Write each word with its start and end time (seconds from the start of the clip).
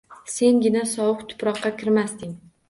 Sengina 0.35 0.81
sovuq 0.93 1.21
tuproqqa 1.33 1.73
kirmasding 1.83 2.35